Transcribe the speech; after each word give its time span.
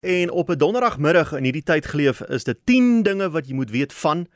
En 0.00 0.30
op 0.30 0.48
'n 0.48 0.56
donderdagmiddag 0.56 1.32
in 1.32 1.42
hierdie 1.42 1.62
tyd 1.62 1.86
geleef 1.86 2.20
is 2.20 2.44
dit 2.44 2.56
10 2.64 3.02
dinge 3.02 3.30
wat 3.30 3.46
jy 3.48 3.54
moet 3.54 3.70
weet 3.70 3.92
van. 3.92 4.26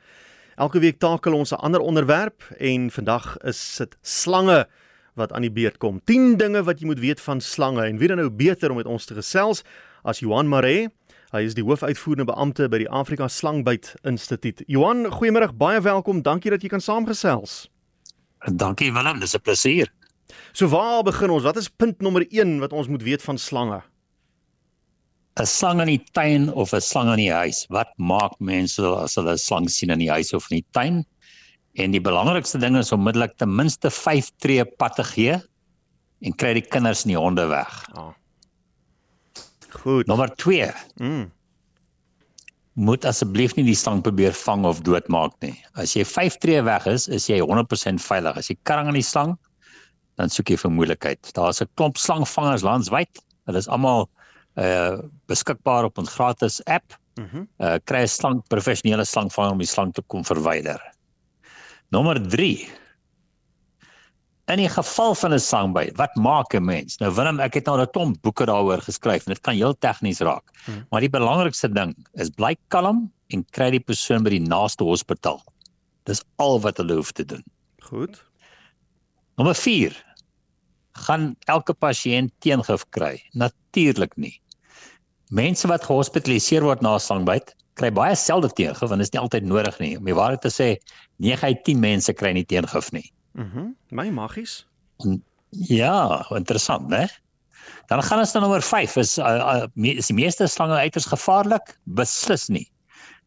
Elke 0.55 0.79
week 0.79 0.99
takel 0.99 1.33
ons 1.33 1.51
'n 1.51 1.55
ander 1.55 1.81
onderwerp 1.81 2.43
en 2.59 2.91
vandag 2.91 3.37
is 3.39 3.77
dit 3.77 3.97
slange 4.01 4.69
wat 5.15 5.33
aan 5.33 5.41
die 5.41 5.53
beurt 5.53 5.77
kom. 5.77 6.01
10 6.05 6.37
dinge 6.37 6.63
wat 6.63 6.81
jy 6.81 6.87
moet 6.87 6.99
weet 6.99 7.21
van 7.21 7.41
slange 7.41 7.83
en 7.83 7.99
wie 7.99 8.09
dan 8.09 8.17
nou 8.17 8.31
beter 8.31 8.71
om 8.71 8.77
met 8.77 8.87
ons 8.87 9.05
te 9.05 9.15
gesels 9.15 9.63
as 10.03 10.19
Johan 10.19 10.49
Maree. 10.49 10.89
Hy 11.31 11.41
is 11.41 11.55
die 11.55 11.65
hoofuitvoerende 11.65 12.33
beampte 12.33 12.69
by 12.69 12.79
die 12.79 12.91
Afrika 12.91 13.29
Slangbyt 13.29 13.95
Instituut. 14.03 14.63
Johan, 14.67 15.07
goeiemôre, 15.13 15.53
baie 15.55 15.81
welkom. 15.81 16.23
Dankie 16.23 16.51
dat 16.51 16.63
jy 16.63 16.69
kan 16.69 16.81
saamgesels. 16.81 17.71
Dankie 18.53 18.93
Willem, 18.93 19.19
dis 19.19 19.35
'n 19.35 19.41
plesier. 19.41 19.89
So 20.53 20.69
waar 20.69 21.03
begin 21.03 21.31
ons? 21.31 21.43
Wat 21.43 21.57
is 21.57 21.69
punt 21.69 22.01
nommer 22.01 22.27
1 22.29 22.59
wat 22.59 22.73
ons 22.73 22.89
moet 22.89 23.03
weet 23.03 23.23
van 23.23 23.39
slange? 23.39 23.83
'n 25.41 25.47
slang 25.47 25.81
in 25.83 25.91
die 25.91 26.05
tuin 26.15 26.53
of 26.53 26.73
'n 26.73 26.81
slang 26.81 27.11
in 27.11 27.19
die 27.19 27.33
huis. 27.33 27.67
Wat 27.71 27.91
maak 27.99 28.35
mense 28.39 28.83
as 28.83 29.17
hulle 29.19 29.33
'n 29.33 29.39
slang 29.39 29.69
sien 29.69 29.91
in 29.91 29.99
die 29.99 30.11
huis 30.11 30.33
of 30.33 30.47
in 30.51 30.61
die 30.61 30.67
tuin? 30.73 31.05
En 31.75 31.91
die 31.91 32.01
belangrikste 32.01 32.59
ding 32.59 32.77
is 32.77 32.93
onmiddellik 32.93 33.37
ten 33.37 33.51
minste 33.51 33.91
5 33.91 34.31
tree 34.39 34.65
pad 34.65 34.95
te 34.95 35.05
gee 35.05 35.41
en 36.23 36.37
kry 36.39 36.55
die 36.55 36.63
kinders 36.63 37.03
en 37.05 37.15
die 37.15 37.19
honde 37.19 37.47
weg. 37.51 37.73
Ja. 37.95 38.15
Goed. 39.71 40.07
Nommer 40.07 40.31
2. 40.37 40.71
Mm. 41.03 41.33
Moet 42.75 43.05
asseblief 43.05 43.57
nie 43.57 43.67
die 43.67 43.75
slang 43.75 44.03
probeer 44.03 44.33
vang 44.33 44.65
of 44.65 44.83
doodmaak 44.87 45.35
nie. 45.43 45.55
As 45.75 45.97
jy 45.99 46.05
5 46.05 46.39
tree 46.39 46.63
weg 46.63 46.87
is, 46.87 47.09
is 47.09 47.27
jy 47.27 47.41
100% 47.43 48.03
veilig. 48.03 48.39
As 48.39 48.51
jy 48.51 48.57
karring 48.63 48.87
aan 48.87 48.99
die 48.99 49.03
slang, 49.03 49.35
dan 50.15 50.31
soek 50.31 50.55
jy 50.55 50.57
vir 50.63 50.71
moeilikheid. 50.71 51.35
Daar's 51.35 51.61
'n 51.61 51.69
klomp 51.75 51.99
slangvangers 51.99 52.63
landwyd. 52.63 53.19
Hulle 53.47 53.59
is 53.59 53.69
almal 53.69 54.09
uh 54.57 55.03
beskikbaar 55.27 55.85
op 55.85 55.99
ons 55.99 56.15
gratis 56.15 56.61
app. 56.65 56.97
Mm 57.19 57.49
uh 57.59 57.77
kry 57.85 58.03
'n 58.03 58.09
slang 58.09 58.43
professionele 58.49 59.05
slangvanger 59.05 59.53
om 59.53 59.59
die 59.59 59.71
slang 59.71 59.93
te 59.93 60.03
kom 60.07 60.25
verwyder. 60.25 60.81
Nommer 61.91 62.19
3. 62.29 62.69
In 64.53 64.61
die 64.61 64.69
geval 64.69 65.15
van 65.15 65.33
'n 65.33 65.41
slangbyt, 65.41 65.97
wat 65.97 66.15
maak 66.15 66.55
'n 66.55 66.65
mens? 66.65 66.99
Nou 66.99 67.15
Willem, 67.15 67.41
ek 67.41 67.55
het 67.55 67.67
nou 67.67 67.81
'n 67.81 67.91
klomp 67.91 68.23
boeke 68.23 68.45
daaroor 68.45 68.83
geskryf 68.83 69.27
en 69.27 69.33
dit 69.33 69.41
kan 69.41 69.55
heel 69.55 69.79
tegnies 69.79 70.21
raak. 70.21 70.45
Hmm. 70.65 70.87
Maar 70.91 71.01
die 71.01 71.11
belangrikste 71.11 71.73
ding 71.73 71.95
is 72.13 72.31
bly 72.31 72.57
kalm 72.69 73.13
en 73.29 73.45
kry 73.51 73.71
die 73.71 73.81
persoon 73.81 74.23
by 74.23 74.31
die 74.31 74.47
naaste 74.47 74.85
hospitaal. 74.85 75.43
Dis 76.05 76.23
al 76.37 76.61
wat 76.61 76.77
hulle 76.77 76.95
hoef 76.95 77.13
te 77.13 77.25
doen. 77.25 77.45
Goed. 77.83 78.23
Nommer 79.37 79.55
4. 79.55 79.97
Gaan 80.93 81.37
elke 81.47 81.73
pasiënt 81.75 82.33
teengif 82.39 82.85
kry? 82.91 83.23
Natuurlik 83.33 84.17
nie. 84.17 84.41
Mense 85.31 85.69
wat 85.69 85.85
gehospitaliseer 85.85 86.63
word 86.63 86.83
na 86.83 86.95
'n 86.95 87.01
slangbyt, 87.01 87.55
kry 87.75 87.91
baie 87.91 88.15
selde 88.15 88.51
teengif 88.53 88.81
want 88.81 89.01
dit 89.01 89.09
is 89.09 89.13
nie 89.13 89.21
altyd 89.21 89.45
nodig 89.45 89.79
nie. 89.79 89.97
Om 89.99 90.05
die 90.05 90.15
waarheid 90.15 90.43
te 90.43 90.53
sê, 90.53 90.77
9 91.19 91.49
uit 91.49 91.65
10 91.65 91.81
mense 91.81 92.13
kry 92.13 92.33
nie 92.33 92.45
teengif 92.45 92.93
nie. 92.93 93.11
Mhm. 93.35 93.59
Mm 93.59 93.75
My 93.91 94.11
magies. 94.11 94.65
Ja, 95.51 96.27
interessant, 96.31 96.89
né? 96.89 97.09
Dan 97.87 98.03
gaan 98.03 98.19
ons 98.19 98.33
na 98.33 98.41
nommer 98.41 98.63
5. 98.63 98.97
Is 98.97 99.19
uh, 99.19 99.25
uh, 99.25 99.91
is 99.91 100.09
die 100.11 100.17
meeste 100.17 100.47
slange 100.47 100.77
uiters 100.77 101.07
gevaarlik? 101.07 101.75
Beslis 101.85 102.49
nie. 102.49 102.67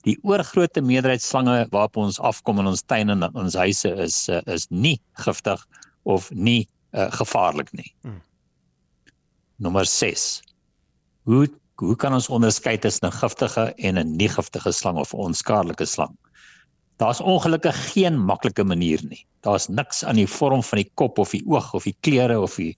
Die 0.05 0.17
oorgrootste 0.23 0.81
meerderheid 0.81 1.21
slange 1.21 1.67
waarop 1.71 1.97
ons 1.97 2.19
afkom 2.19 2.59
in 2.59 2.67
ons 2.67 2.83
tuine 2.85 3.15
en 3.15 3.27
ons 3.37 3.55
huise 3.55 3.91
is 4.03 4.27
uh, 4.29 4.41
is 4.45 4.67
nie 4.69 4.97
giftig 5.23 5.63
of 6.03 6.29
nie 6.31 6.67
uh, 6.93 7.09
gevaarlik 7.11 7.71
nie. 7.77 7.89
Mm. 8.03 8.21
Nommer 9.63 9.85
6. 9.85 10.27
Hoe 11.27 11.47
hoe 11.81 11.95
kan 11.95 12.13
ons 12.13 12.29
onderskei 12.29 12.77
tussen 12.77 13.07
'n 13.07 13.19
giftige 13.21 13.73
en 13.77 13.97
'n 13.97 14.15
nie 14.15 14.29
giftige 14.29 14.71
slang 14.71 14.97
of 14.97 15.13
'n 15.13 15.17
onskadelike 15.17 15.85
slang? 15.85 16.15
Daar's 16.97 17.21
ongelukkig 17.21 17.91
geen 17.93 18.17
maklike 18.25 18.63
manier 18.63 18.99
nie. 19.05 19.25
Daar's 19.41 19.67
niks 19.67 20.03
aan 20.03 20.15
die 20.15 20.27
vorm 20.27 20.63
van 20.63 20.77
die 20.81 20.91
kop 20.93 21.17
of 21.17 21.29
die 21.31 21.43
oog 21.45 21.73
of 21.73 21.83
die 21.83 21.95
kleure 22.01 22.39
of 22.41 22.55
die 22.55 22.77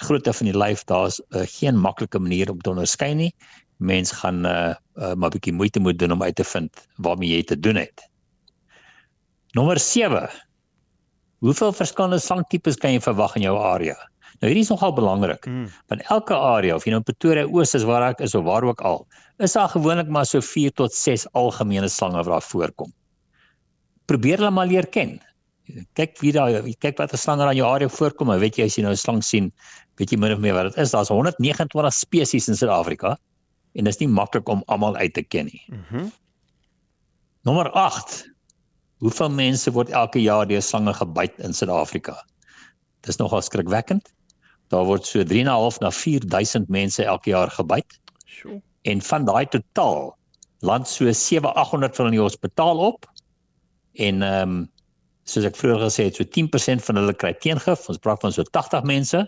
grootte 0.00 0.32
van 0.32 0.46
die 0.46 0.56
lyf. 0.56 0.84
Daar's 0.84 1.20
uh, 1.28 1.42
geen 1.44 1.76
maklike 1.76 2.18
manier 2.18 2.50
om 2.50 2.60
te 2.60 2.70
onderskei 2.70 3.14
nie. 3.14 3.34
Mens 3.76 4.12
gaan 4.12 4.46
uh, 4.46 4.74
uh, 4.96 5.12
maar 5.14 5.28
'n 5.28 5.36
bietjie 5.36 5.52
moeite 5.52 5.80
moet 5.80 5.98
doen 5.98 6.12
om 6.12 6.22
uit 6.22 6.34
te 6.34 6.44
vind 6.44 6.86
waarmee 6.96 7.28
jy 7.28 7.42
te 7.42 7.60
doen 7.60 7.76
het. 7.76 8.08
Nommer 9.52 9.78
7. 9.78 10.30
Hoeveel 11.38 11.72
verskillende 11.72 12.18
slangtipes 12.18 12.76
kan 12.76 12.92
jy 12.92 13.00
verwag 13.00 13.36
in 13.36 13.42
jou 13.42 13.58
area? 13.58 13.96
Nou 14.40 14.48
hierdie 14.48 14.64
is 14.64 14.70
nogal 14.72 14.94
belangrik. 14.96 15.44
Mm. 15.46 15.66
Want 15.92 16.04
elke 16.08 16.36
area 16.36 16.76
of 16.76 16.86
jy 16.86 16.94
nou 16.94 17.02
Pretoria 17.04 17.44
Oos 17.44 17.74
is 17.76 17.84
waar 17.84 18.06
ek 18.06 18.22
is 18.24 18.34
of 18.38 18.46
waar 18.46 18.64
ook 18.64 18.80
al, 18.88 19.02
is 19.44 19.52
daar 19.56 19.68
gewoonlik 19.68 20.08
maar 20.08 20.28
so 20.28 20.40
4 20.40 20.72
tot 20.80 20.94
6 20.96 21.26
algemene 21.36 21.88
slange 21.92 22.16
wat 22.22 22.32
daar 22.32 22.46
voorkom. 22.46 22.92
Probeer 24.08 24.40
hulle 24.40 24.50
maar 24.56 24.70
leer 24.70 24.88
ken. 24.88 25.18
Kyk 25.94 26.16
wie 26.24 26.32
daar 26.32 26.64
kyk 26.80 26.96
wat 26.98 27.12
'n 27.12 27.20
slang 27.20 27.42
in 27.44 27.56
jou 27.56 27.68
area 27.68 27.88
voorkom, 27.88 28.32
en 28.32 28.40
weet 28.40 28.56
jy 28.56 28.64
as 28.64 28.76
jy 28.76 28.82
nou 28.82 28.92
'n 28.92 28.96
slang 28.96 29.22
sien, 29.22 29.52
weet 29.98 30.10
jy 30.10 30.18
min 30.18 30.32
of 30.32 30.38
meer 30.38 30.54
wat 30.54 30.72
dit 30.72 30.82
is. 30.82 30.90
Daar's 30.90 31.08
129 31.12 31.92
spesies 31.92 32.48
in 32.48 32.56
Suid-Afrika 32.56 33.18
en 33.74 33.84
dit 33.84 33.94
is 33.94 34.00
nie 34.00 34.08
maklik 34.08 34.48
om 34.48 34.62
almal 34.66 34.96
uit 34.96 35.14
te 35.14 35.22
ken 35.22 35.44
nie. 35.44 35.62
Mhm. 35.68 35.96
Mm 35.96 36.12
Nommer 37.42 37.70
8. 37.70 38.28
Hoeveel 39.00 39.30
mense 39.30 39.70
word 39.72 39.88
elke 39.88 40.20
jaar 40.20 40.46
deur 40.46 40.60
slange 40.60 40.92
gebyt 40.92 41.38
in 41.38 41.54
Suid-Afrika? 41.56 42.18
Dis 43.00 43.16
nogal 43.16 43.40
skrikwekkend. 43.40 44.12
Daar 44.70 44.86
word 44.86 45.06
so 45.06 45.22
3.5 45.26 45.80
na 45.82 45.90
4000 45.90 46.68
mense 46.70 47.04
elke 47.04 47.32
jaar 47.32 47.50
gebyt. 47.50 47.98
Sjoe. 48.24 48.60
En 48.82 49.02
van 49.02 49.24
daai 49.26 49.46
totaal 49.50 50.16
land 50.60 50.88
so 50.88 51.12
7800 51.12 51.96
van 51.96 52.10
die 52.14 52.20
hospitaal 52.20 52.78
op. 52.92 53.08
En 53.92 54.22
ehm 54.22 54.54
um, 54.58 54.68
soos 55.30 55.46
ek 55.46 55.58
vroeër 55.58 55.84
gesê 55.84 56.08
het, 56.08 56.16
so 56.18 56.26
10% 56.26 56.82
van 56.86 56.98
hulle 56.98 57.14
kry 57.14 57.30
teengif. 57.38 57.86
Ons 57.90 58.00
praat 58.02 58.22
van 58.24 58.32
so 58.34 58.42
80 58.42 58.86
mense. 58.88 59.20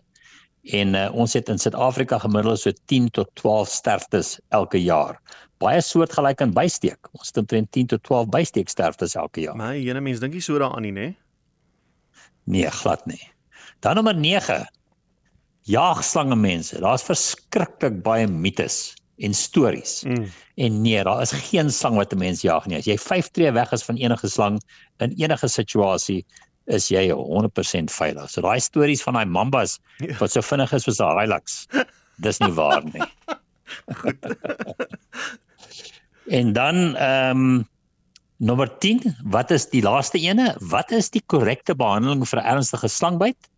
En 0.79 0.95
uh, 0.95 1.09
ons 1.15 1.33
het 1.35 1.49
in 1.51 1.59
Suid-Afrika 1.59 2.19
gemiddeld 2.23 2.61
so 2.63 2.71
10 2.91 3.09
tot 3.19 3.31
12 3.39 3.69
sterftes 3.71 4.37
elke 4.55 4.79
jaar. 4.83 5.19
Baie 5.63 5.81
soortgelyk 5.83 6.43
aan 6.43 6.55
bysteek. 6.55 7.11
Ons 7.19 7.31
het 7.31 7.43
omtrent 7.43 7.71
10 7.75 7.91
tot 7.95 8.03
12 8.07 8.29
bysteek 8.35 8.71
sterftes 8.71 9.15
elke 9.19 9.43
jaar. 9.43 9.59
My 9.59 9.75
ene 9.79 10.03
mens 10.03 10.23
dink 10.23 10.35
nie 10.39 10.43
so 10.43 10.59
daaraan 10.59 10.87
nie, 10.87 10.95
nê? 10.95 11.09
Nee, 12.51 12.71
glad 12.83 13.07
nie. 13.07 13.21
Dan 13.83 13.99
nommer 13.99 14.15
9 14.15 14.63
jaagslange 15.69 16.37
mense. 16.37 16.81
Daar's 16.81 17.05
verskriklik 17.07 18.03
baie 18.03 18.27
mites 18.27 18.95
en 19.23 19.35
stories. 19.35 20.03
Mm. 20.07 20.27
En 20.55 20.81
nee, 20.83 21.03
daar 21.05 21.23
is 21.23 21.33
geen 21.33 21.71
slang 21.71 21.97
wat 21.97 22.13
'n 22.13 22.19
mens 22.19 22.43
jag 22.43 22.67
nie. 22.67 22.79
As 22.79 22.87
jy 22.87 22.99
5 22.99 23.31
tree 23.31 23.53
weg 23.53 23.73
is 23.73 23.83
van 23.83 23.97
enige 23.97 24.29
slang 24.29 24.61
in 24.99 25.15
enige 25.17 25.49
situasie, 25.49 26.25
is 26.67 26.89
jy 26.89 27.11
100% 27.11 27.91
veilig. 27.91 28.31
So 28.31 28.41
daai 28.41 28.61
stories 28.61 29.03
van 29.03 29.15
daai 29.15 29.27
mambas 29.27 29.79
ja. 29.99 30.15
wat 30.19 30.33
so 30.33 30.41
vinnig 30.41 30.73
is 30.73 30.83
soos 30.83 31.01
'n 31.01 31.19
Hilux, 31.19 31.67
dis 32.19 32.39
nie 32.39 32.53
waar 32.53 32.85
nie. 32.85 33.03
en 36.39 36.53
dan 36.53 36.97
ehm 36.97 37.37
um, 37.37 37.71
nommer 38.43 38.79
10, 38.79 39.17
wat 39.25 39.51
is 39.51 39.69
die 39.71 39.83
laaste 39.83 40.19
ene? 40.19 40.57
Wat 40.59 40.91
is 40.91 41.11
die 41.11 41.23
korrekte 41.27 41.75
behandeling 41.79 42.25
vir 42.29 42.41
'n 42.41 42.49
ernstige 42.57 42.89
slangbyt? 42.89 43.49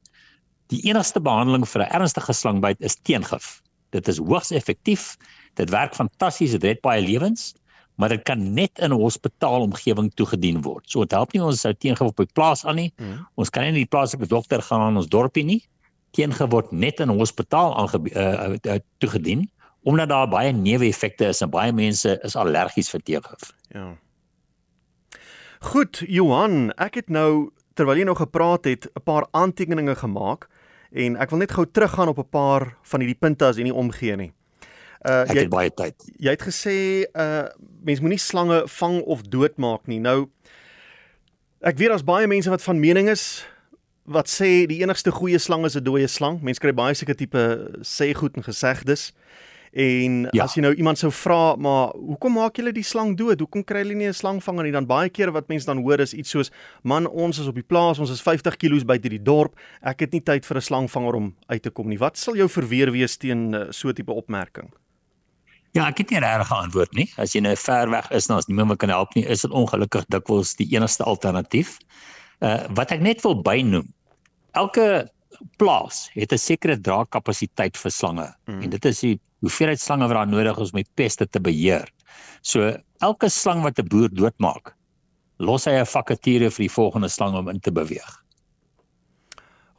Die 0.74 0.82
enigste 0.90 1.20
behandeling 1.22 1.66
vir 1.68 1.84
'n 1.84 1.92
ernstige 2.00 2.34
slangbyt 2.34 2.80
is 2.80 2.96
teengif. 3.06 3.60
Dit 3.94 4.08
is 4.08 4.18
hoogs 4.18 4.50
effektief. 4.50 5.16
Dit 5.54 5.70
werk 5.70 5.94
fantasties, 5.94 6.50
dit 6.50 6.64
red 6.64 6.80
baie 6.82 7.02
lewens, 7.02 7.54
maar 7.94 8.08
dit 8.08 8.22
kan 8.22 8.54
net 8.54 8.78
in 8.78 8.90
'n 8.90 8.98
hospitaalomgewing 8.98 10.10
toegedien 10.14 10.62
word. 10.62 10.90
So 10.90 11.00
dit 11.00 11.12
help 11.12 11.32
nie 11.32 11.42
ons 11.42 11.60
sou 11.60 11.74
teengif 11.74 12.08
op 12.08 12.16
die 12.16 12.32
plaas 12.34 12.64
aan 12.64 12.76
nie. 12.76 12.92
Mm. 12.96 13.26
Ons 13.34 13.50
kan 13.50 13.62
nie 13.62 13.72
die 13.72 13.86
plaaslike 13.86 14.26
dokter 14.26 14.62
gaan 14.62 14.80
aan 14.80 14.96
ons 14.96 15.08
dorpie 15.08 15.44
nie. 15.44 15.62
Teengif 16.10 16.50
word 16.50 16.72
net 16.72 17.00
in 17.00 17.10
'n 17.10 17.18
hospitaal 17.18 17.76
aange 17.76 18.00
uh, 18.14 18.56
uh, 18.72 18.78
toegedien 18.98 19.50
omdat 19.84 20.08
daar 20.08 20.28
baie 20.28 20.52
neeweffekte 20.52 21.26
is 21.26 21.42
en 21.42 21.50
baie 21.50 21.72
mense 21.72 22.18
is 22.22 22.36
allergies 22.36 22.88
vir 22.90 23.00
teengif. 23.00 23.52
Ja. 23.68 23.98
Goed, 25.60 26.02
Johan, 26.08 26.72
ek 26.78 26.94
het 26.94 27.08
nou 27.08 27.52
terwyl 27.74 27.96
jy 27.96 28.04
nou 28.04 28.16
gepraat 28.16 28.64
het, 28.64 28.88
'n 28.94 29.02
paar 29.02 29.26
aantekeninge 29.30 29.94
gemaak 29.94 30.48
en 30.94 31.16
ek 31.20 31.30
wil 31.30 31.42
net 31.42 31.52
gou 31.52 31.66
teruggaan 31.66 32.08
op 32.08 32.18
'n 32.18 32.30
paar 32.30 32.76
van 32.82 33.00
hierdie 33.00 33.18
punte 33.18 33.44
as 33.44 33.56
jy 33.56 33.66
nie 33.66 33.74
omgee 33.74 34.16
nie. 34.16 34.32
Uh 35.04 35.24
jy 35.28 35.44
het 35.44 35.50
baie 35.52 35.70
tyd. 35.70 35.94
Jy 36.16 36.30
het 36.30 36.42
gesê 36.42 36.76
uh 37.12 37.48
mens 37.84 38.00
moenie 38.00 38.18
slange 38.18 38.62
vang 38.66 39.02
of 39.02 39.22
doodmaak 39.22 39.86
nie. 39.86 40.00
Nou 40.00 40.30
ek 41.60 41.76
weet 41.76 41.88
daar's 41.88 42.04
baie 42.04 42.26
mense 42.26 42.50
wat 42.50 42.62
van 42.62 42.80
mening 42.80 43.08
is 43.08 43.44
wat 44.04 44.28
sê 44.28 44.66
die 44.68 44.82
enigste 44.84 45.10
goeie 45.10 45.38
slang 45.38 45.64
is 45.64 45.76
'n 45.76 45.84
dooie 45.84 46.08
slang. 46.08 46.42
Mense 46.42 46.60
kry 46.60 46.72
baie 46.72 46.94
seker 46.94 47.16
tipe 47.16 47.70
sê 47.82 48.14
goed 48.14 48.36
en 48.36 48.42
gesegdes. 48.42 49.12
En 49.74 50.28
ja. 50.30 50.44
as 50.44 50.52
jy 50.54 50.62
nou 50.62 50.70
iemand 50.78 51.00
sou 51.00 51.08
vra, 51.10 51.56
maar 51.58 51.96
hoekom 51.98 52.36
maak 52.38 52.60
julle 52.60 52.70
die 52.70 52.84
slang 52.86 53.16
dood? 53.18 53.40
Hoekom 53.42 53.64
kry 53.66 53.80
julle 53.82 53.96
nie 53.98 54.06
'n 54.06 54.14
slangvanger 54.14 54.62
nie? 54.62 54.72
Dan 54.72 54.86
baie 54.86 55.10
keer 55.10 55.32
wat 55.34 55.48
mense 55.48 55.66
dan 55.66 55.82
hoor 55.82 55.98
is 55.98 56.14
iets 56.14 56.30
soos: 56.30 56.50
"Man, 56.82 57.08
ons 57.08 57.38
is 57.38 57.46
op 57.46 57.54
die 57.54 57.66
plaas, 57.66 57.98
ons 57.98 58.10
is 58.10 58.22
50 58.22 58.56
km 58.56 58.86
buite 58.86 59.08
die 59.08 59.22
dorp. 59.22 59.58
Ek 59.82 60.00
het 60.00 60.12
nie 60.12 60.20
tyd 60.20 60.46
vir 60.46 60.56
'n 60.56 60.60
slangvanger 60.60 61.14
om 61.14 61.34
uit 61.48 61.62
te 61.62 61.70
kom 61.70 61.88
nie." 61.88 61.98
Wat 61.98 62.16
sal 62.16 62.36
jou 62.36 62.48
verweer 62.48 62.92
wees 62.92 63.16
teen 63.16 63.52
uh, 63.54 63.66
so 63.70 63.88
'n 63.88 63.94
tipe 63.94 64.12
opmerking? 64.12 64.70
Ja, 65.72 65.88
ek 65.88 65.98
het 65.98 66.10
nie 66.10 66.20
regtig 66.20 66.50
'n 66.50 66.62
antwoord 66.62 66.94
nie. 66.94 67.10
As 67.16 67.32
jy 67.34 67.40
nou 67.40 67.56
ver 67.56 67.90
weg 67.90 68.10
is 68.10 68.28
en 68.28 68.36
as 68.36 68.46
niemand 68.46 68.68
wat 68.68 68.78
kan 68.78 68.88
help 68.90 69.14
nie, 69.14 69.26
is 69.26 69.40
dit 69.40 69.50
ongelukkig 69.50 70.04
dikwels 70.08 70.54
die 70.54 70.70
enigste 70.70 71.02
alternatief. 71.02 71.78
Uh 72.38 72.62
wat 72.74 72.92
ek 72.92 73.00
net 73.00 73.22
wil 73.22 73.42
bynoem. 73.42 73.92
Elke 74.52 75.10
plaas 75.58 76.08
het 76.14 76.32
'n 76.32 76.38
sekere 76.38 76.80
draagkapasiteit 76.80 77.76
vir 77.76 77.90
slange 77.90 78.28
mm. 78.46 78.62
en 78.62 78.70
dit 78.70 78.84
is 78.84 79.00
die 79.00 79.20
hoeveelheid 79.40 79.80
slange 79.80 80.08
wat 80.08 80.16
daar 80.16 80.26
nodig 80.26 80.58
is 80.58 80.72
om 80.72 80.80
die 80.80 80.94
peste 80.94 81.26
te 81.26 81.40
beheer. 81.40 81.88
So 82.42 82.72
elke 83.00 83.28
slang 83.28 83.62
wat 83.62 83.78
'n 83.78 83.88
boer 83.88 84.08
doodmaak, 84.08 84.74
los 85.38 85.64
hy 85.64 85.78
'n 85.78 85.86
vakature 85.86 86.50
vir 86.50 86.64
die 86.64 86.74
volgende 86.74 87.08
slang 87.08 87.36
om 87.36 87.48
in 87.48 87.60
te 87.60 87.72
beweeg. 87.72 88.23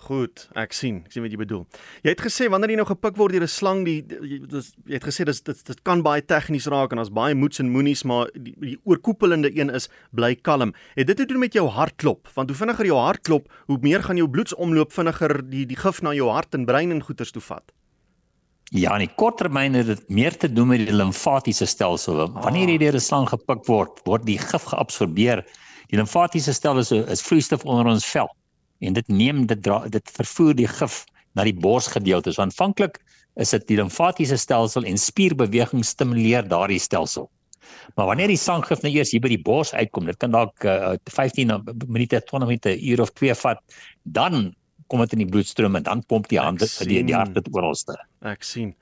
Goed, 0.05 0.43
ek 0.53 0.75
sien. 0.77 0.99
Ek 1.07 1.15
sien 1.15 1.23
wat 1.25 1.33
jy 1.33 1.37
bedoel. 1.41 1.63
Jy 2.05 2.11
het 2.11 2.19
gesê 2.21 2.45
wanneer 2.53 2.75
jy 2.75 2.77
nou 2.77 2.85
gepik 2.85 3.15
word 3.17 3.33
deur 3.33 3.45
'n 3.45 3.49
slang, 3.49 3.79
die 3.87 4.05
jy, 4.05 4.37
dis, 4.45 4.67
jy 4.85 4.99
het 4.99 5.07
gesê 5.07 5.25
dis 5.25 5.41
dit 5.41 5.63
dit 5.65 5.79
kan 5.81 6.03
baie 6.05 6.21
tegnies 6.21 6.67
raak 6.69 6.93
en 6.93 7.01
as 7.01 7.09
baie 7.09 7.33
moets 7.33 7.59
en 7.59 7.71
moenies, 7.73 8.03
maar 8.05 8.29
die, 8.35 8.53
die 8.61 8.77
oorkoepelende 8.85 9.49
een 9.49 9.73
is 9.73 9.89
bly 10.13 10.35
kalm. 10.35 10.75
Het 10.93 11.07
dit 11.07 11.17
te 11.17 11.25
doen 11.25 11.39
met 11.39 11.53
jou 11.53 11.65
hartklop? 11.67 12.29
Want 12.35 12.49
hoe 12.49 12.57
vinniger 12.57 12.85
jou 12.85 12.99
hart 12.99 13.23
klop, 13.23 13.49
hoe 13.65 13.79
meer 13.81 14.03
gaan 14.03 14.17
jou 14.17 14.29
bloedsomloop 14.29 14.93
vinniger 14.93 15.41
die 15.49 15.65
die 15.65 15.75
gif 15.75 16.03
na 16.03 16.13
jou 16.13 16.29
hart 16.29 16.53
en 16.53 16.65
brein 16.65 16.91
en 16.91 17.01
goeters 17.01 17.31
toe 17.31 17.41
vat. 17.41 17.73
Ja, 18.69 18.93
in 18.93 19.07
die 19.07 19.15
kort 19.17 19.41
termyn 19.41 19.73
het 19.73 19.87
dit 19.87 20.09
meer 20.09 20.37
te 20.37 20.53
doen 20.53 20.67
met 20.67 20.85
die 20.85 20.93
limfatiese 20.93 21.65
stelsel. 21.65 22.29
Wanneer 22.29 22.69
jy 22.69 22.77
deur 22.77 22.93
'n 22.93 22.99
slang 22.99 23.27
gepik 23.27 23.65
word, 23.65 24.05
word 24.05 24.25
die 24.25 24.37
gif 24.37 24.69
geabsorbeer. 24.69 25.41
Die 25.89 25.97
limfatiese 25.97 26.53
stelsel 26.53 27.01
is, 27.01 27.09
is 27.09 27.25
vloeistof 27.25 27.65
onder 27.65 27.87
ons 27.87 28.05
vel 28.05 28.29
en 28.79 28.97
dit 28.97 29.07
neem 29.07 29.45
dit 29.49 29.61
dra, 29.63 29.83
dit 29.91 30.11
vervoer 30.17 30.55
die 30.57 30.67
gif 30.69 31.03
na 31.35 31.45
die 31.47 31.55
borsgedeelte. 31.55 32.33
So 32.33 32.43
aanvanklik 32.43 32.99
is 33.41 33.51
dit 33.55 33.67
die 33.71 33.79
limfatiese 33.79 34.37
stelsel 34.39 34.87
en 34.87 34.99
spierbeweging 34.99 35.83
stimuleer 35.85 36.47
daardie 36.47 36.79
stelsel. 36.79 37.29
Maar 37.95 38.11
wanneer 38.11 38.31
die 38.31 38.39
sanggif 38.39 38.83
nou 38.83 38.91
eers 38.93 39.11
hier 39.11 39.23
by 39.23 39.31
die 39.31 39.41
bors 39.41 39.73
uitkom, 39.73 40.05
dit 40.09 40.19
kan 40.21 40.33
dalk 40.35 40.67
uh, 40.69 40.93
15 41.09 41.51
minute, 41.87 42.21
20 42.29 42.51
minute, 42.51 42.75
uur 42.91 43.01
of 43.01 43.11
2 43.17 43.35
vat, 43.41 43.61
dan 44.03 44.53
kom 44.91 45.01
dit 45.01 45.15
in 45.17 45.23
die 45.23 45.31
bloedstroom 45.31 45.79
en 45.79 45.85
dan 45.85 46.03
pomp 46.05 46.29
die 46.29 46.39
hande 46.39 46.67
vir 46.69 46.91
die, 46.91 47.01
die 47.07 47.17
hart 47.17 47.33
dit 47.37 47.49
oralste. 47.55 47.97
Ek 48.25 48.45
sien 48.45 48.75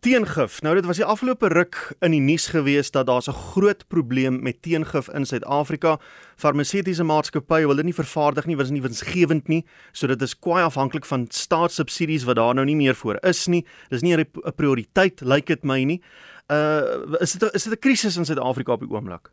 teengif. 0.00 0.60
Nou 0.62 0.74
dit 0.74 0.86
was 0.86 0.96
die 0.96 1.04
afgelope 1.04 1.48
ruk 1.48 1.76
in 2.04 2.14
die 2.14 2.20
nuus 2.22 2.46
gewees 2.52 2.90
dat 2.90 3.06
daar 3.06 3.22
'n 3.26 3.32
groot 3.32 3.84
probleem 3.88 4.42
met 4.42 4.62
teengif 4.62 5.08
in 5.08 5.26
Suid-Afrika. 5.26 5.98
Farmaseutiese 6.36 7.02
maatskappye 7.04 7.66
wil 7.66 7.76
dit 7.76 7.84
nie 7.84 7.94
vervaardig 7.94 8.46
nie, 8.46 8.56
want 8.56 8.68
dit 8.68 8.76
is 8.76 8.82
nie 8.82 8.88
winsgewend 8.88 9.48
nie. 9.48 9.64
So 9.92 10.06
dit 10.06 10.22
is 10.22 10.38
kwai 10.38 10.62
afhanklik 10.62 11.04
van 11.04 11.26
staatssubsidies 11.28 12.24
wat 12.24 12.36
daar 12.36 12.54
nou 12.54 12.66
nie 12.66 12.76
meer 12.76 12.94
voor 12.94 13.18
is 13.22 13.46
nie. 13.46 13.66
Dis 13.88 14.02
nie 14.02 14.16
'n 14.16 14.26
prioriteit 14.56 15.20
lyk 15.20 15.28
like 15.28 15.46
dit 15.46 15.64
my 15.64 15.84
nie. 15.84 16.02
Uh 16.48 17.20
is 17.20 17.32
dit 17.32 17.54
is 17.54 17.64
dit 17.64 17.72
'n 17.72 17.78
krisis 17.78 18.16
in 18.16 18.24
Suid-Afrika 18.24 18.72
op 18.72 18.80
die 18.80 18.90
oomblik? 18.90 19.30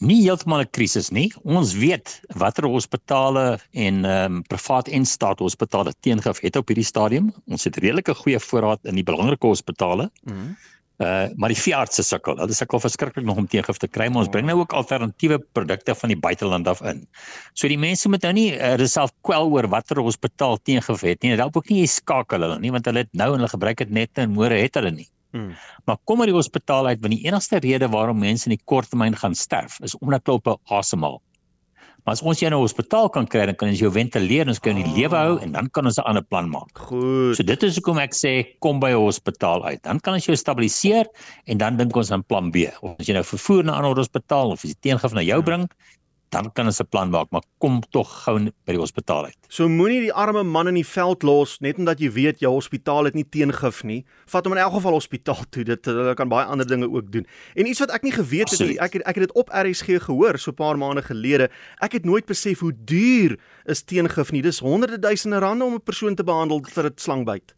Nie 0.00 0.22
heeltemal 0.22 0.62
'n 0.64 0.70
krisis 0.72 1.10
nie. 1.10 1.28
Ons 1.44 1.74
weet 1.74 2.20
watter 2.40 2.66
hospitale 2.66 3.60
en 3.72 4.04
ehm 4.04 4.40
um, 4.40 4.42
privaat 4.42 4.88
en 4.88 5.04
staatshospitale 5.04 5.92
teengif 6.00 6.40
het 6.40 6.56
op 6.56 6.68
hierdie 6.68 6.84
stadium. 6.84 7.32
Ons 7.46 7.64
het 7.64 7.76
redelike 7.76 8.14
goeie 8.14 8.38
voorraad 8.38 8.84
in 8.84 8.94
die 8.94 9.04
belangrike 9.04 9.46
hospitale. 9.46 10.10
Mhm. 10.24 10.36
Mm 10.36 10.56
uh 11.00 11.28
maar 11.40 11.48
die 11.52 11.56
veeartse 11.58 12.04
sukkel. 12.04 12.36
Hulle 12.36 12.56
sukkel 12.56 12.80
verskriklik 12.82 13.24
nog 13.24 13.38
om 13.40 13.46
teengif 13.48 13.78
te 13.80 13.88
kry, 13.88 14.10
maar 14.12 14.26
ons 14.26 14.32
bring 14.32 14.46
nou 14.46 14.58
ook 14.60 14.74
alternatiewe 14.76 15.38
produkte 15.56 15.94
van 15.96 16.12
die 16.12 16.18
buiteland 16.20 16.68
af 16.68 16.82
in. 16.84 17.06
So 17.54 17.70
die 17.72 17.78
mense 17.80 18.08
moet 18.12 18.26
nou 18.26 18.34
nie 18.36 18.50
uh, 18.52 18.76
self 18.84 19.14
kwel 19.24 19.48
oor 19.48 19.68
watter 19.72 20.02
hospitaal 20.04 20.58
teengif 20.68 21.00
het 21.06 21.22
nie. 21.22 21.32
Dit 21.32 21.40
help 21.40 21.56
ook 21.56 21.72
nie 21.72 21.80
jy 21.80 21.88
skakel 21.94 22.44
hulle 22.44 22.60
nie 22.60 22.74
want 22.74 22.90
hulle 22.90 23.06
het 23.06 23.12
nou 23.16 23.32
en 23.32 23.40
hulle 23.40 23.52
gebruik 23.54 23.80
dit 23.80 23.96
net 23.96 24.20
en 24.20 24.36
môre 24.36 24.60
het 24.60 24.76
hulle 24.76 24.92
nie. 24.98 25.08
Hmm. 25.30 25.54
Maar 25.84 25.96
kom 26.04 26.18
maar 26.18 26.26
die 26.26 26.34
hospitaal 26.34 26.86
uit 26.86 27.00
want 27.00 27.14
die 27.14 27.24
enigste 27.26 27.58
rede 27.58 27.88
waarom 27.88 28.18
mense 28.18 28.50
in 28.50 28.56
die 28.56 28.64
korttermyn 28.64 29.16
gaan 29.16 29.34
sterf 29.34 29.78
is 29.80 29.98
omdat 29.98 30.26
hulle 30.26 30.42
op 30.42 30.60
asemhaal. 30.64 31.20
Maar 32.04 32.16
as 32.16 32.22
ons 32.24 32.40
jou 32.40 32.48
in 32.48 32.56
'n 32.56 32.60
hospitaal 32.60 33.08
kan 33.10 33.26
kry, 33.26 33.44
dan 33.46 33.54
kan 33.54 33.68
ons 33.68 33.78
jou 33.78 33.90
ventileer, 33.92 34.48
ons 34.48 34.58
kan 34.58 34.74
jou 34.74 34.84
in 34.84 34.92
die 34.92 35.02
lewe 35.02 35.16
hou 35.16 35.38
en 35.38 35.52
dan 35.52 35.68
kan 35.70 35.84
ons 35.84 35.98
'n 35.98 36.08
ander 36.08 36.22
plan 36.22 36.48
maak. 36.48 36.78
Goed. 36.78 37.36
So 37.36 37.42
dit 37.42 37.62
is 37.62 37.76
hoekom 37.76 37.98
ek 37.98 38.14
sê 38.14 38.56
kom 38.60 38.80
by 38.80 38.90
'n 38.90 39.04
hospitaal 39.04 39.64
uit. 39.64 39.82
Dan 39.82 40.00
kan 40.00 40.14
ons 40.14 40.24
jou 40.24 40.36
stabiliseer 40.36 41.06
en 41.46 41.58
dan 41.58 41.76
dink 41.76 41.96
ons 41.96 42.10
aan 42.10 42.24
plan 42.24 42.50
B. 42.50 42.56
Of 42.80 42.98
as 42.98 43.06
jy 43.06 43.12
nou 43.12 43.24
vervoer 43.24 43.64
na 43.64 43.72
'n 43.72 43.84
ander 43.84 43.96
hospitaal 43.96 44.50
of 44.50 44.64
as 44.64 44.70
jy 44.70 44.76
teengif 44.80 45.12
na 45.12 45.20
jou 45.20 45.38
ja. 45.38 45.42
bring, 45.42 45.68
dan 46.30 46.52
kan 46.54 46.66
ons 46.66 46.80
'n 46.80 46.86
plan 46.88 47.10
maak, 47.10 47.30
maar 47.30 47.42
kom 47.58 47.80
tog 47.90 48.08
gou 48.24 48.38
by 48.38 48.72
die 48.72 48.78
hospitaal 48.78 49.24
uit. 49.24 49.36
So 49.48 49.68
moenie 49.68 50.00
die 50.00 50.12
arme 50.12 50.42
man 50.42 50.68
in 50.68 50.74
die 50.74 50.86
veld 50.86 51.22
los 51.22 51.58
net 51.60 51.78
omdat 51.78 51.98
jy 51.98 52.10
weet 52.12 52.40
jou 52.40 52.52
hospitaal 52.52 53.04
het 53.04 53.14
nie 53.14 53.24
teengif 53.28 53.82
nie. 53.84 54.04
Vat 54.26 54.44
hom 54.44 54.52
in 54.52 54.62
elk 54.62 54.72
geval 54.72 54.92
hospitaal 54.92 55.44
toe. 55.50 55.64
Dit 55.64 55.84
hulle 55.84 56.14
kan 56.14 56.28
baie 56.28 56.46
ander 56.46 56.66
dinge 56.66 56.90
ook 56.90 57.12
doen. 57.12 57.26
En 57.54 57.66
iets 57.66 57.80
wat 57.80 57.90
ek 57.90 58.02
nie 58.02 58.12
geweet 58.12 58.50
het 58.50 58.60
nie, 58.60 58.78
ek 58.78 58.92
het 58.92 59.02
ek 59.02 59.14
het 59.14 59.28
dit 59.28 59.32
op 59.32 59.50
RSG 59.50 59.98
gehoor 60.06 60.38
so 60.38 60.50
'n 60.50 60.54
paar 60.54 60.78
maande 60.78 61.02
gelede. 61.02 61.50
Ek 61.80 61.92
het 61.92 62.04
nooit 62.04 62.26
besef 62.26 62.60
hoe 62.60 62.72
duur 62.84 63.38
is 63.64 63.82
teengif 63.82 64.30
nie. 64.30 64.42
Dis 64.42 64.58
honderde 64.60 64.98
duisende 64.98 65.38
rande 65.38 65.64
om 65.64 65.74
'n 65.74 65.82
persoon 65.82 66.14
te 66.14 66.24
behandel 66.24 66.64
vir 66.64 66.84
'n 66.84 66.92
slangbyt. 66.96 67.54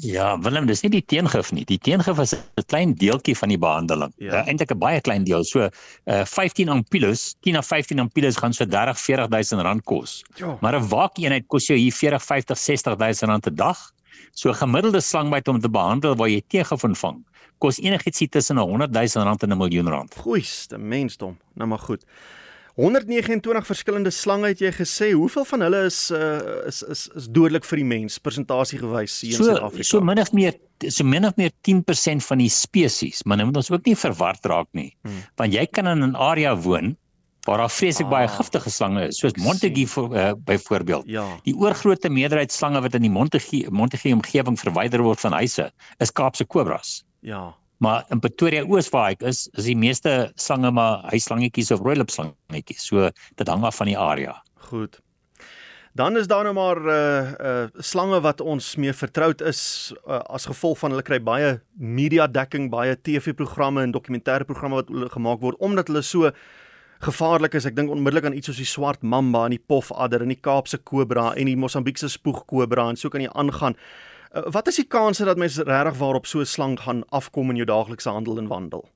Ja, 0.00 0.38
Willem, 0.40 0.64
dis 0.66 0.80
nie 0.80 0.88
die 0.94 1.02
teengif 1.04 1.50
nie. 1.52 1.66
Die 1.68 1.76
teengif 1.78 2.18
is 2.18 2.32
'n 2.32 2.64
klein 2.66 2.94
deeltjie 2.94 3.36
van 3.36 3.48
die 3.48 3.58
behandeling. 3.58 4.12
Ja. 4.16 4.40
Uh, 4.40 4.48
Eintlik 4.48 4.70
'n 4.72 4.78
baie 4.78 5.00
klein 5.00 5.24
deel. 5.24 5.44
So, 5.44 5.68
uh 6.06 6.24
15 6.24 6.68
ampulles, 6.68 7.34
10 7.42 7.58
of 7.58 7.66
15 7.66 7.98
ampulles 7.98 8.36
gaan 8.36 8.54
so 8.54 8.64
30, 8.64 8.98
40 8.98 9.28
000 9.28 9.62
rand 9.62 9.84
kos. 9.84 10.24
Ja. 10.36 10.56
Maar 10.60 10.80
'n 10.80 10.88
waakeenheid 10.88 11.46
kos 11.46 11.66
jou 11.66 11.78
hier 11.78 11.92
40, 11.92 12.22
50, 12.24 12.58
60 12.58 12.96
000 12.96 13.12
rand 13.28 13.46
'n 13.46 13.54
dag. 13.54 13.92
So 14.32 14.48
'n 14.48 14.54
gemiddelde 14.54 15.00
slangbyt 15.00 15.48
om 15.48 15.60
te 15.60 15.68
behandel 15.68 16.16
waar 16.16 16.28
jy 16.28 16.42
teengif 16.48 16.84
ontvang, 16.84 17.24
kos 17.58 17.78
enigiets 17.78 18.24
tussen 18.30 18.56
'n 18.56 18.64
100 18.64 18.92
000 18.92 19.24
rand 19.24 19.42
en 19.42 19.52
'n 19.52 19.58
miljoen 19.58 19.88
rand. 19.88 20.14
Goeiste 20.14 20.78
mensdom. 20.78 21.36
Nou 21.54 21.68
maar 21.68 21.78
goed. 21.78 22.04
129 22.74 23.66
verskillende 23.66 24.10
slange 24.10 24.48
het 24.52 24.62
jy 24.64 24.70
gesê. 24.72 25.10
Hoeveel 25.12 25.44
van 25.44 25.64
hulle 25.66 25.82
is 25.90 25.98
uh, 26.10 26.38
is 26.68 26.80
is 26.82 27.08
is 27.18 27.28
dodelik 27.28 27.66
vir 27.68 27.82
die 27.82 27.88
mens 27.88 28.16
persentasie 28.18 28.80
gewys 28.80 29.18
hier 29.20 29.36
so, 29.36 29.44
in 29.44 29.50
Suid-Afrika? 29.50 29.88
So 29.90 30.00
min 30.00 30.22
of 30.22 30.32
meer 30.32 30.56
so 30.88 31.04
min 31.04 31.28
of 31.28 31.36
meer 31.36 31.52
10% 31.68 32.24
van 32.26 32.40
die 32.42 32.50
spesies, 32.50 33.22
maar 33.24 33.38
nou 33.38 33.50
moet 33.50 33.60
ons 33.60 33.70
ook 33.70 33.84
nie 33.86 33.96
verward 33.98 34.48
raak 34.50 34.70
nie. 34.72 34.90
Hmm. 35.04 35.20
Want 35.36 35.54
jy 35.54 35.66
kan 35.68 35.86
in 35.86 36.02
'n 36.08 36.16
area 36.16 36.56
woon 36.56 36.96
waar 37.44 37.58
daar 37.58 37.70
vreeslik 37.70 38.06
ah, 38.06 38.12
baie 38.12 38.28
giftige 38.28 38.70
slange 38.70 39.06
is, 39.08 39.18
soos 39.18 39.34
Montague 39.34 39.86
vir 39.86 40.12
uh, 40.14 40.32
byvoorbeeld. 40.46 41.08
Ja. 41.10 41.24
Die 41.42 41.54
oorgrootste 41.58 42.08
meerderheid 42.08 42.52
slange 42.52 42.80
wat 42.80 42.94
in 42.94 43.02
die 43.02 43.10
Montague 43.10 43.66
Montague 43.70 44.14
omgewing 44.14 44.58
verwyder 44.58 45.02
word 45.02 45.20
van 45.20 45.32
huise, 45.32 45.72
is 45.98 46.12
Kaapse 46.12 46.44
kobras. 46.44 47.02
Ja. 47.20 47.56
Maar 47.82 48.04
in 48.14 48.20
Pretoria 48.22 48.62
Oos 48.62 48.88
waar 48.94 49.10
ek 49.10 49.24
is, 49.26 49.48
is 49.58 49.66
die 49.66 49.78
meeste 49.78 50.30
slange 50.38 50.70
maar 50.70 51.02
huisslangetjies 51.10 51.72
of 51.74 51.80
rooilopslangetjies. 51.82 52.84
So 52.86 53.08
dit 53.10 53.48
hang 53.50 53.64
af 53.66 53.80
van 53.80 53.90
die 53.90 53.98
area. 53.98 54.36
Goed. 54.68 55.00
Dan 55.98 56.16
is 56.16 56.28
daar 56.30 56.46
nou 56.46 56.54
maar 56.54 56.78
uh 56.78 57.32
uh 57.48 57.82
slange 57.84 58.20
wat 58.24 58.40
ons 58.40 58.76
mee 58.76 58.94
vertroud 58.96 59.42
is 59.42 59.92
uh, 60.06 60.22
as 60.30 60.46
gevolg 60.46 60.78
van 60.78 60.94
hulle 60.94 61.04
kry 61.04 61.18
baie 61.20 61.58
media 61.74 62.26
dekking, 62.26 62.70
baie 62.70 62.94
TV-programme 62.96 63.82
en 63.82 63.92
dokumentêre 63.92 64.46
programme 64.48 64.78
wat 64.78 64.94
gemaak 65.12 65.42
word 65.42 65.58
omdat 65.58 65.90
hulle 65.90 66.04
so 66.06 66.30
gevaarlik 67.02 67.58
is. 67.58 67.66
Ek 67.66 67.76
dink 67.76 67.90
onmiddellik 67.90 68.30
aan 68.30 68.38
iets 68.38 68.46
soos 68.48 68.62
die 68.62 68.68
swart 68.68 69.02
mamba 69.02 69.44
en 69.50 69.58
die 69.58 69.64
pofadder 69.66 70.22
en 70.22 70.30
die 70.30 70.40
Kaapse 70.40 70.78
kobra 70.78 71.32
en 71.34 71.50
die 71.50 71.58
Mosambiekse 71.58 72.08
spoegkobra 72.14 72.88
en 72.88 72.96
so 72.96 73.10
kan 73.10 73.26
jy 73.26 73.34
aangaan. 73.34 73.74
Uh, 74.32 74.42
wat 74.50 74.66
is 74.66 74.80
die 74.80 74.88
kanse 74.88 75.24
dat 75.24 75.36
mense 75.36 75.62
regtig 75.62 75.98
waarop 75.98 76.26
so 76.26 76.40
'n 76.40 76.46
slang 76.46 76.80
gaan 76.80 77.04
afkom 77.08 77.50
in 77.50 77.56
jou 77.56 77.66
daaglikse 77.66 78.08
handel 78.08 78.38
en 78.38 78.46
wandel? 78.46 78.88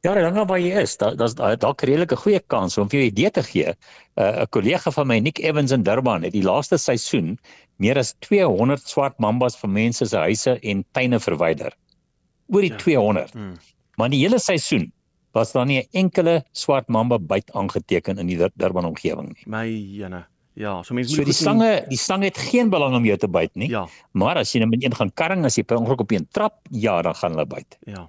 Ja, 0.00 0.14
dan 0.14 0.34
nou 0.34 0.44
waar 0.44 0.60
jy 0.60 0.80
is, 0.82 0.96
daar 0.96 1.16
daar's 1.16 1.34
dalk 1.34 1.80
redelik 1.80 2.12
'n 2.12 2.22
goeie 2.24 2.40
kans 2.40 2.78
om 2.78 2.88
vir 2.88 3.00
jou 3.00 3.10
idee 3.10 3.30
te 3.30 3.42
gee. 3.42 3.72
'n 3.72 4.22
uh, 4.22 4.44
kollega 4.50 4.90
van 4.90 5.06
my, 5.06 5.18
Nick 5.18 5.38
Evans 5.38 5.70
in 5.70 5.82
Durban, 5.82 6.22
het 6.22 6.32
die 6.32 6.42
laaste 6.42 6.76
seisoen 6.76 7.38
meer 7.76 7.98
as 7.98 8.14
200 8.18 8.88
swart 8.88 9.18
mambas 9.18 9.56
van 9.56 9.72
mense 9.72 10.04
se 10.06 10.16
huise 10.16 10.58
en 10.60 10.84
tuine 10.92 11.20
verwyder. 11.20 11.72
Oor 12.48 12.60
die 12.60 12.70
ja. 12.70 12.76
200. 12.76 13.32
Hmm. 13.32 13.56
Maar 13.96 14.10
die 14.10 14.20
hele 14.20 14.38
seisoen 14.38 14.92
was 15.32 15.52
daar 15.52 15.66
nie 15.66 15.80
'n 15.80 15.88
enkele 15.92 16.44
swart 16.52 16.88
mamba 16.88 17.18
byt 17.18 17.52
aangeteken 17.52 18.18
in 18.18 18.26
die 18.26 18.50
Durban 18.54 18.84
omgewing 18.84 19.28
nie. 19.34 19.44
My 19.46 19.66
jene. 19.68 20.26
Ja, 20.54 20.82
so 20.82 20.94
mense 20.94 21.10
moet 21.10 21.18
so 21.18 21.26
die 21.26 21.34
slange, 21.34 21.84
die 21.90 21.98
slange 21.98 22.28
het 22.30 22.38
geen 22.38 22.70
belang 22.70 22.94
om 22.94 23.04
jou 23.04 23.16
te 23.18 23.28
byt 23.28 23.54
nie. 23.58 23.68
Ja. 23.72 23.88
Maar 24.12 24.38
as 24.44 24.52
jy 24.54 24.62
net 24.62 24.70
met 24.70 24.84
een 24.84 24.94
gaan 24.94 25.10
karring 25.18 25.44
as 25.44 25.58
jy 25.58 25.64
per 25.66 25.80
ongeluk 25.80 26.04
op 26.06 26.12
een 26.14 26.28
trap, 26.30 26.60
ja, 26.70 27.00
dan 27.02 27.14
gaan 27.18 27.34
hulle 27.34 27.46
byt. 27.46 27.78
Ja. 27.90 28.08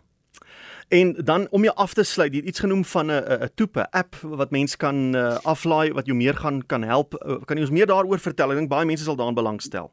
En 0.94 1.16
dan 1.26 1.48
om 1.50 1.64
jou 1.66 1.74
af 1.76 1.94
te 1.98 2.04
sluit, 2.06 2.34
jy 2.34 2.44
het 2.44 2.54
iets 2.54 2.62
genoem 2.62 2.86
van 2.86 3.10
'n 3.12 3.24
'n 3.44 3.50
toepe 3.56 3.92
app 3.92 4.16
wat 4.22 4.52
mense 4.52 4.78
kan 4.78 5.16
uh, 5.16 5.38
aflaai 5.42 5.92
wat 5.94 6.06
jou 6.06 6.18
meer 6.18 6.36
gaan 6.36 6.66
kan 6.66 6.84
help. 6.84 7.18
Uh, 7.26 7.42
kan 7.46 7.58
jy 7.58 7.64
ons 7.64 7.74
meer 7.74 7.88
daaroor 7.88 8.20
vertel? 8.20 8.52
Ek 8.52 8.58
dink 8.58 8.70
baie 8.70 8.86
mense 8.86 9.04
sal 9.04 9.16
daaraan 9.16 9.34
belangstel. 9.34 9.92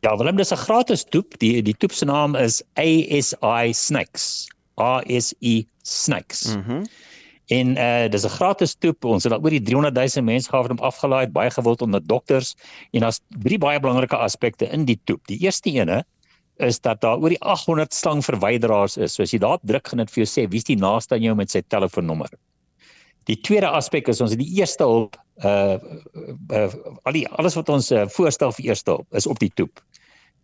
Ja, 0.00 0.16
Willem, 0.16 0.36
dis 0.36 0.52
'n 0.52 0.56
gratis 0.56 1.04
toep. 1.04 1.38
Die 1.38 1.62
die 1.62 1.76
toep 1.76 1.92
se 1.92 2.04
naam 2.04 2.34
is 2.34 2.62
ASI 2.74 3.72
Snacks. 3.72 4.48
A 4.80 5.02
S 5.06 5.34
I 5.42 5.66
Snacks. 5.82 6.56
Mhm. 6.56 6.72
Mm 6.72 6.86
En 7.50 7.76
uh 7.76 8.08
dis 8.10 8.24
'n 8.24 8.28
gratis 8.28 8.74
toep. 8.74 9.04
Ons 9.04 9.24
het 9.24 9.32
al 9.32 9.42
oor 9.42 9.50
die 9.50 9.62
300 9.62 9.94
000 9.94 10.24
mense 10.24 10.48
gehad 10.48 10.70
om 10.70 10.78
afgelaai, 10.78 11.26
baie 11.26 11.50
gewild 11.50 11.82
onder 11.82 12.06
dokters. 12.06 12.54
En 12.90 13.00
daar's 13.00 13.20
drie 13.28 13.58
baie 13.58 13.80
belangrike 13.80 14.16
aspekte 14.16 14.68
in 14.68 14.84
die 14.84 15.00
toep. 15.04 15.26
Die 15.26 15.38
eerste 15.38 15.70
ene 15.70 16.04
is 16.56 16.80
dat 16.80 17.00
daar 17.00 17.18
oor 17.18 17.28
die 17.28 17.40
800 17.40 17.94
slangverwyderaars 17.94 18.96
is. 18.96 19.14
So 19.14 19.22
as 19.22 19.32
jy 19.32 19.38
daar 19.38 19.58
druk 19.62 19.88
gaan 19.88 19.98
dit 19.98 20.10
vir 20.10 20.24
jou 20.24 20.30
sê 20.30 20.48
wie's 20.50 20.64
die 20.64 20.76
naaste 20.76 21.14
aan 21.14 21.22
jou 21.22 21.34
met 21.34 21.50
sy 21.50 21.62
telefoonnommer. 21.68 22.30
Die 23.24 23.40
tweede 23.40 23.68
aspek 23.68 24.08
is 24.08 24.20
ons 24.20 24.30
het 24.30 24.38
die 24.38 24.58
eerste 24.58 24.84
hulp 24.84 25.16
uh, 25.44 25.78
uh 26.52 26.68
al 27.02 27.12
die 27.12 27.28
alles 27.28 27.54
wat 27.54 27.68
ons 27.68 27.90
uh, 27.92 28.06
voorstel 28.08 28.52
vir 28.52 28.64
eerste 28.64 28.90
hulp 28.90 29.06
is 29.14 29.26
op 29.26 29.38
die 29.38 29.50
toep 29.54 29.82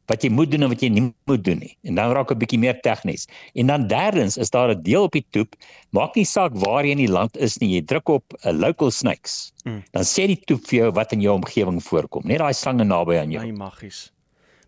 wat 0.09 0.25
jy 0.25 0.31
moet 0.33 0.51
doen 0.51 0.65
en 0.65 0.73
wat 0.73 0.83
jy 0.83 0.89
nie 0.93 1.05
moet 1.29 1.43
doen 1.45 1.61
nie. 1.61 1.75
En 1.85 1.99
dan 1.99 2.13
raak 2.17 2.33
'n 2.33 2.39
bietjie 2.39 2.59
meer 2.59 2.81
tegnies. 2.81 3.29
En 3.55 3.67
dan 3.67 3.87
derdens 3.87 4.37
is 4.37 4.51
daar 4.51 4.71
'n 4.71 4.83
deel 4.83 5.03
op 5.03 5.13
die 5.13 5.27
toep, 5.31 5.55
maak 5.91 6.15
nie 6.15 6.25
saak 6.25 6.53
waar 6.55 6.85
jy 6.85 6.91
in 6.91 7.05
die 7.05 7.13
land 7.13 7.37
is 7.37 7.59
nie, 7.59 7.69
jy 7.75 7.83
druk 7.85 8.09
op 8.09 8.25
'n 8.33 8.49
uh, 8.49 8.53
local 8.53 8.91
snakes. 8.91 9.53
Mm. 9.65 9.83
Dan 9.93 10.03
sê 10.03 10.27
die 10.27 10.41
toep 10.45 10.67
vir 10.67 10.79
jou 10.79 10.93
wat 10.93 11.13
in 11.13 11.21
jou 11.21 11.35
omgewing 11.35 11.83
voorkom, 11.83 12.23
net 12.25 12.39
daai 12.39 12.53
slange 12.53 12.85
naby 12.85 13.17
aan 13.17 13.31
jou. 13.31 13.43
Ai 13.43 13.53
maggies. 13.53 14.13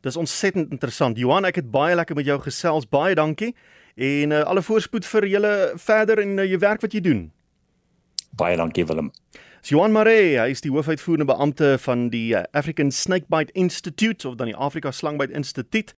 Dis 0.01 0.17
ontsettend 0.17 0.71
interessant. 0.71 1.19
Johan, 1.19 1.45
ek 1.45 1.61
het 1.61 1.71
baie 1.71 1.95
lekker 1.95 2.17
met 2.17 2.25
jou 2.25 2.41
gesels. 2.41 2.89
Baie 2.89 3.15
dankie. 3.15 3.55
En 3.95 4.31
uh, 4.31 4.41
alle 4.41 4.63
voorspoed 4.63 5.07
vir 5.07 5.27
julle 5.27 5.73
verder 5.77 6.19
in 6.19 6.39
uh, 6.39 6.45
jou 6.49 6.59
werk 6.59 6.81
wat 6.81 6.93
jy 6.93 7.01
doen. 7.01 7.33
Baie 8.37 8.57
dankie 8.57 8.87
Willem. 8.87 9.11
Johan 9.63 9.93
Maree, 9.93 10.39
hy 10.41 10.55
is 10.55 10.63
die 10.65 10.71
hoofuitvoerende 10.73 11.27
beampte 11.29 11.75
van 11.85 12.07
die 12.09 12.33
African 12.57 12.89
Snakebite 12.91 13.53
Institute 13.53 14.29
of 14.29 14.39
dan 14.41 14.49
die 14.49 14.57
Afrika 14.57 14.91
Slangbite 14.91 15.33
Instituut. 15.37 15.89